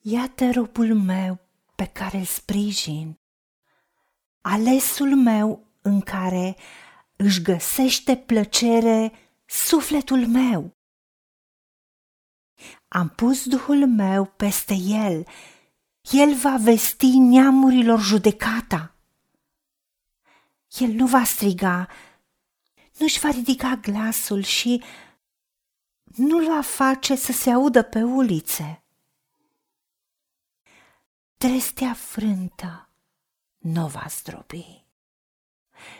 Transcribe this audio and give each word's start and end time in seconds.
Iată 0.00 0.50
robul 0.50 0.94
meu 0.94 1.38
pe 1.74 1.86
care 1.86 2.18
îl 2.18 2.24
sprijin, 2.24 3.18
alesul 4.40 5.16
meu 5.16 5.66
în 5.82 6.00
care 6.00 6.56
își 7.16 7.42
găsește 7.42 8.16
plăcere 8.16 9.12
sufletul 9.44 10.26
meu. 10.26 10.76
Am 12.88 13.08
pus 13.08 13.44
Duhul 13.46 13.86
meu 13.86 14.24
peste 14.24 14.74
el, 14.74 15.26
el 16.10 16.34
va 16.34 16.56
vesti 16.56 17.18
neamurilor 17.18 18.00
judecata. 18.00 18.94
El 20.78 20.90
nu 20.90 21.06
va 21.06 21.24
striga, 21.24 21.88
nu-și 22.98 23.20
va 23.20 23.28
ridica 23.28 23.74
glasul 23.74 24.42
și 24.42 24.82
nu-l 26.04 26.46
va 26.46 26.60
face 26.60 27.14
să 27.14 27.32
se 27.32 27.50
audă 27.50 27.82
pe 27.82 28.02
ulițe. 28.02 28.82
Trestea 31.38 31.92
frântă 31.92 32.88
nu 33.58 33.86
va 33.86 34.04
zdrobi 34.08 34.84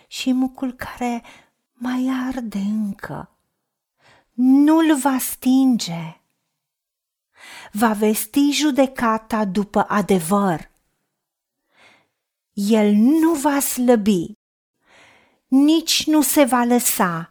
și 0.07 0.33
mucul 0.33 0.73
care 0.73 1.23
mai 1.73 2.09
arde 2.27 2.59
încă 2.59 3.37
nu-l 4.33 4.97
va 4.97 5.19
stinge. 5.19 6.21
Va 7.73 7.93
vesti 7.93 8.51
judecata 8.51 9.45
după 9.45 9.85
adevăr. 9.89 10.71
El 12.53 12.93
nu 12.95 13.35
va 13.35 13.61
slăbi, 13.61 14.33
nici 15.47 16.07
nu 16.07 16.23
se 16.23 16.45
va 16.45 16.65
lăsa 16.65 17.29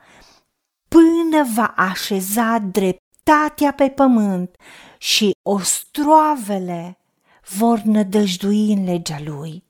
până 0.88 1.44
va 1.56 1.74
așeza 1.76 2.58
dreptatea 2.58 3.74
pe 3.74 3.90
pământ 3.90 4.56
și 4.98 5.32
ostroavele 5.42 6.98
vor 7.48 7.80
nădăjdui 7.80 8.72
în 8.74 8.84
legea 8.84 9.20
lui. 9.20 9.64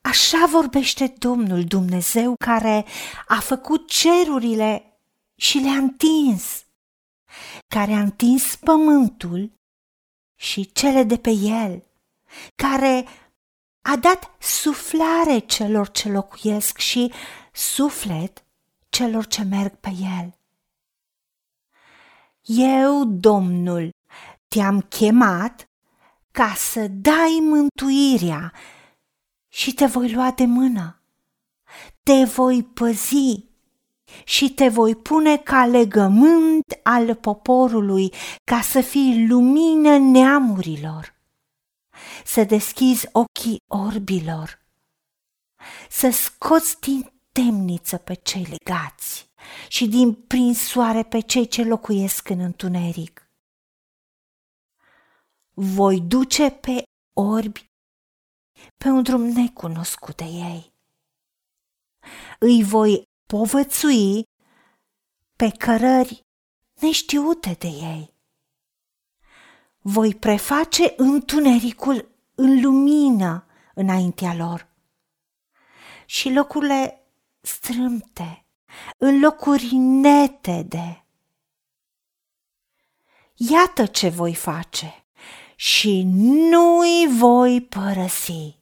Așa 0.00 0.46
vorbește 0.46 1.14
Domnul 1.18 1.64
Dumnezeu 1.64 2.34
care 2.44 2.84
a 3.26 3.40
făcut 3.40 3.88
cerurile 3.88 4.98
și 5.34 5.58
le-a 5.58 5.76
întins, 5.76 6.64
care 7.68 7.92
a 7.92 8.00
întins 8.00 8.56
pământul 8.56 9.52
și 10.34 10.72
cele 10.72 11.02
de 11.02 11.16
pe 11.16 11.30
el, 11.30 11.84
care 12.54 13.04
a 13.82 13.96
dat 13.96 14.30
suflare 14.38 15.38
celor 15.38 15.90
ce 15.90 16.08
locuiesc 16.08 16.78
și 16.78 17.12
suflet 17.52 18.44
celor 18.88 19.26
ce 19.26 19.42
merg 19.42 19.74
pe 19.74 19.90
el. 19.90 20.38
Eu, 22.46 23.04
Domnul, 23.04 23.90
te-am 24.54 24.80
chemat 24.80 25.68
ca 26.30 26.54
să 26.56 26.86
dai 26.88 27.38
mântuirea 27.42 28.52
și 29.48 29.74
te 29.74 29.86
voi 29.86 30.12
lua 30.12 30.30
de 30.30 30.44
mână. 30.44 31.02
Te 32.02 32.24
voi 32.24 32.62
păzi 32.62 33.44
și 34.24 34.50
te 34.50 34.68
voi 34.68 34.94
pune 34.94 35.36
ca 35.36 35.66
legământ 35.66 36.64
al 36.82 37.14
poporului, 37.14 38.12
ca 38.44 38.60
să 38.60 38.80
fii 38.80 39.26
lumină 39.28 39.96
neamurilor. 39.98 41.14
Să 42.24 42.44
deschizi 42.44 43.08
ochii 43.12 43.62
orbilor, 43.66 44.58
să 45.88 46.10
scoți 46.10 46.80
din 46.80 47.12
temniță 47.32 47.96
pe 47.96 48.14
cei 48.14 48.46
legați 48.50 49.30
și 49.68 49.88
din 49.88 50.12
prinsoare 50.12 51.02
pe 51.02 51.20
cei 51.20 51.46
ce 51.46 51.64
locuiesc 51.64 52.28
în 52.28 52.38
întuneric. 52.38 53.23
Voi 55.56 56.00
duce 56.00 56.50
pe 56.50 56.82
orbi 57.12 57.70
pe 58.76 58.88
un 58.88 59.02
drum 59.02 59.22
necunoscut 59.22 60.16
de 60.16 60.24
ei. 60.24 60.72
Îi 62.38 62.64
voi 62.64 63.02
povățui 63.26 64.22
pe 65.36 65.50
cărări 65.50 66.20
neștiute 66.80 67.56
de 67.58 67.66
ei. 67.66 68.14
Voi 69.78 70.14
preface 70.14 70.94
întunericul 70.96 72.08
în 72.34 72.60
lumină 72.60 73.46
înaintea 73.74 74.34
lor 74.34 74.68
și 76.06 76.30
locurile 76.30 77.06
strâmte 77.40 78.46
în 78.96 79.20
locuri 79.20 79.74
netede. 79.74 81.06
Iată 83.34 83.86
ce 83.86 84.08
voi 84.08 84.34
face 84.34 85.03
și 85.56 86.02
nu-i 86.50 87.08
voi 87.18 87.66
părăsi. 87.68 88.56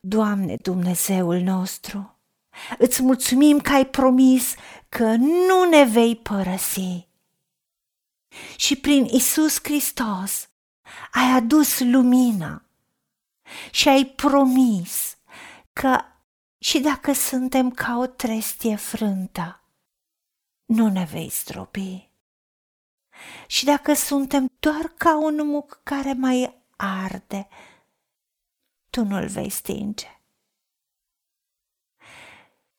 Doamne 0.00 0.56
Dumnezeul 0.56 1.40
nostru, 1.40 2.18
îți 2.78 3.02
mulțumim 3.02 3.60
că 3.60 3.72
ai 3.72 3.86
promis 3.86 4.54
că 4.88 5.14
nu 5.16 5.68
ne 5.68 5.84
vei 5.84 6.16
părăsi. 6.16 7.08
Și 8.56 8.76
prin 8.76 9.04
Isus 9.04 9.58
Hristos 9.62 10.48
ai 11.12 11.30
adus 11.36 11.80
lumină 11.80 12.68
și 13.70 13.88
ai 13.88 14.04
promis 14.04 15.16
că 15.72 15.98
și 16.58 16.80
dacă 16.80 17.12
suntem 17.12 17.70
ca 17.70 17.96
o 17.98 18.06
trestie 18.06 18.76
frântă, 18.76 19.62
nu 20.64 20.88
ne 20.88 21.04
vei 21.04 21.28
stropi. 21.28 22.10
Și 23.46 23.64
dacă 23.64 23.94
suntem 23.94 24.46
doar 24.58 24.92
ca 24.96 25.18
un 25.18 25.46
muc 25.46 25.80
care 25.82 26.12
mai 26.12 26.62
arde, 26.76 27.48
tu 28.90 29.04
nu-l 29.04 29.26
vei 29.26 29.50
stinge. 29.50 30.08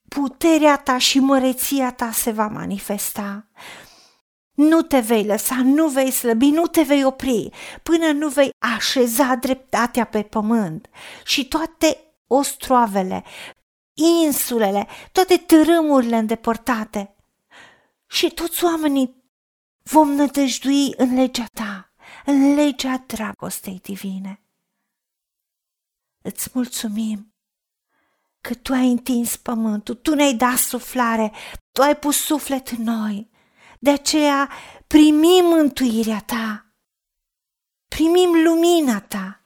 Puterea 0.07 0.77
ta 0.77 0.97
și 0.97 1.19
măreția 1.19 1.91
ta 1.91 2.11
se 2.11 2.31
va 2.31 2.47
manifesta. 2.47 3.47
Nu 4.53 4.81
te 4.81 4.99
vei 4.99 5.25
lăsa, 5.25 5.55
nu 5.63 5.87
vei 5.87 6.11
slăbi, 6.11 6.49
nu 6.49 6.67
te 6.67 6.81
vei 6.81 7.03
opri, 7.03 7.49
până 7.83 8.11
nu 8.11 8.29
vei 8.29 8.49
așeza 8.75 9.35
dreptatea 9.35 10.05
pe 10.05 10.23
pământ 10.23 10.89
și 11.25 11.47
toate 11.47 11.97
ostroavele, 12.27 13.23
insulele, 13.93 14.87
toate 15.11 15.37
târâmurile 15.37 16.17
îndepărtate. 16.17 17.15
Și 18.07 18.29
toți 18.29 18.63
oamenii 18.63 19.23
vom 19.91 20.11
nădăjdui 20.11 20.93
în 20.97 21.13
legea 21.13 21.45
ta, 21.53 21.93
în 22.25 22.53
legea 22.53 23.03
dragostei 23.07 23.79
divine. 23.83 24.43
Îți 26.21 26.49
mulțumim 26.53 27.33
că 28.41 28.53
tu 28.53 28.73
ai 28.73 28.91
întins 28.91 29.35
pământul, 29.35 29.95
tu 29.95 30.15
ne-ai 30.15 30.33
dat 30.33 30.57
suflare, 30.57 31.31
tu 31.71 31.81
ai 31.81 31.97
pus 31.97 32.17
suflet 32.17 32.67
în 32.67 32.83
noi. 32.83 33.29
De 33.79 33.89
aceea 33.89 34.49
primim 34.87 35.45
mântuirea 35.45 36.21
ta, 36.21 36.73
primim 37.87 38.43
lumina 38.43 39.01
ta, 39.01 39.41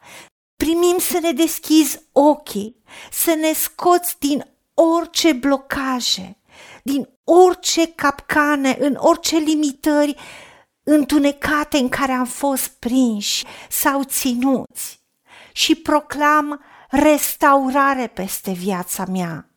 primim 0.56 0.98
să 1.00 1.20
ne 1.20 1.32
deschizi 1.32 2.00
ochii, 2.12 2.84
să 3.12 3.34
ne 3.34 3.54
scoți 3.54 4.20
din 4.20 4.46
orice 4.74 5.34
blocaje, 5.34 6.39
din 6.84 7.10
orice 7.24 7.88
capcane, 7.88 8.78
în 8.80 8.96
orice 9.00 9.38
limitări 9.38 10.16
întunecate 10.84 11.78
în 11.78 11.90
care 11.90 12.12
am 12.12 12.26
fost 12.26 12.68
prinși 12.68 13.46
sau 13.70 14.04
ținuți 14.04 15.04
și 15.52 15.76
proclam 15.76 16.64
restaurare 16.90 18.08
peste 18.08 18.52
viața 18.52 19.06
mea. 19.06 19.50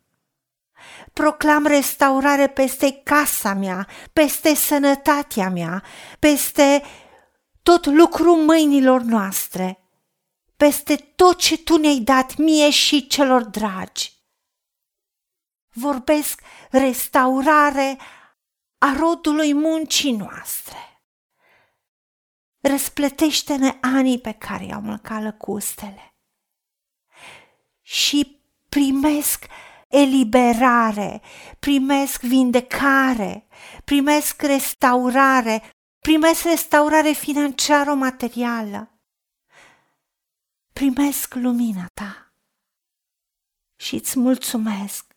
Proclam 1.12 1.66
restaurare 1.66 2.46
peste 2.46 3.00
casa 3.04 3.54
mea, 3.54 3.86
peste 4.12 4.54
sănătatea 4.54 5.48
mea, 5.48 5.82
peste 6.18 6.82
tot 7.62 7.86
lucrul 7.86 8.36
mâinilor 8.36 9.00
noastre, 9.00 9.78
peste 10.56 10.96
tot 10.96 11.38
ce 11.38 11.58
tu 11.58 11.76
ne-ai 11.76 11.98
dat 11.98 12.36
mie 12.36 12.70
și 12.70 13.06
celor 13.06 13.42
dragi. 13.42 14.11
Vorbesc 15.72 16.42
restaurare 16.70 17.98
a 18.78 18.96
rodului 18.98 19.52
muncii 19.52 20.12
noastre. 20.12 21.02
Răsplătește-ne 22.60 23.78
anii 23.80 24.20
pe 24.20 24.32
care 24.32 24.64
i-au 24.64 24.80
mâncat 24.80 25.22
lăcustele 25.22 26.16
și 27.82 28.40
primesc 28.68 29.46
eliberare, 29.88 31.22
primesc 31.58 32.20
vindecare, 32.20 33.46
primesc 33.84 34.42
restaurare, 34.42 35.62
primesc 35.98 36.42
restaurare 36.42 37.12
financiară 37.12 37.94
materială. 37.94 39.00
Primesc 40.72 41.34
lumina 41.34 41.86
ta 41.94 42.34
și 43.76 43.94
îți 43.94 44.18
mulțumesc 44.18 45.11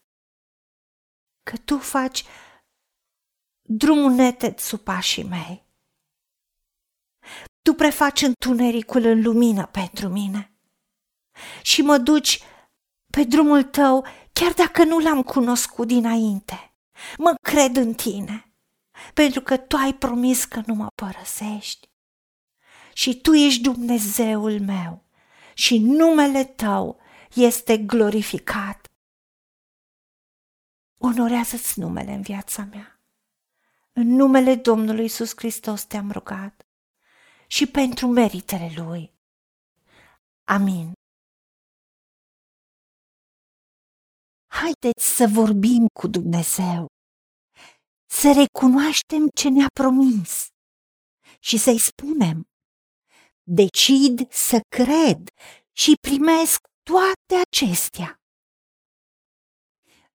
că 1.50 1.58
tu 1.58 1.78
faci 1.78 2.24
drumul 3.62 4.12
neted 4.12 4.60
sub 4.60 4.80
pașii 4.80 5.24
mei 5.24 5.66
Tu 7.62 7.74
prefaci 7.74 8.22
întunericul 8.22 9.04
în 9.04 9.22
lumină 9.22 9.66
pentru 9.66 10.08
mine 10.08 10.54
și 11.62 11.82
mă 11.82 11.98
duci 11.98 12.44
pe 13.12 13.24
drumul 13.24 13.64
tău 13.64 14.06
chiar 14.34 14.54
dacă 14.54 14.84
nu 14.84 15.00
l-am 15.00 15.22
cunoscut 15.22 15.88
dinainte. 15.88 16.76
Mă 17.18 17.36
cred 17.42 17.76
în 17.76 17.94
tine, 17.94 18.54
pentru 19.14 19.42
că 19.42 19.58
tu 19.58 19.76
ai 19.76 19.94
promis 19.94 20.46
că 20.46 20.62
nu 20.66 20.74
mă 20.74 20.88
părăsești. 20.96 21.90
Și 22.94 23.22
tu 23.22 23.34
ești 23.34 23.62
Dumnezeul 23.62 24.60
meu 24.60 25.04
și 25.54 25.78
numele 25.78 26.44
tău 26.44 27.00
este 27.34 27.78
glorificat. 27.78 28.88
Onorează-ți 30.98 31.80
numele 31.80 32.12
în 32.14 32.22
viața 32.22 32.64
mea. 32.64 33.00
În 33.94 34.08
numele 34.08 34.56
Domnului 34.56 35.02
Iisus 35.02 35.32
Hristos 35.36 35.84
te-am 35.84 36.12
rugat 36.12 36.68
și 37.48 37.66
pentru 37.66 38.08
meritele 38.08 38.72
Lui. 38.76 39.14
Amin. 40.44 40.94
Haideți 44.48 45.16
să 45.16 45.28
vorbim 45.34 45.88
cu 46.00 46.08
Dumnezeu, 46.08 46.88
să 48.06 48.28
recunoaștem 48.34 49.28
ce 49.36 49.50
ne-a 49.50 49.68
promis 49.74 50.48
și 51.40 51.58
să-i 51.58 51.80
spunem, 51.80 52.44
decid 53.44 54.32
să 54.32 54.60
cred 54.76 55.30
și 55.72 55.94
primesc 56.08 56.60
toate 56.84 57.42
acestea. 57.48 58.20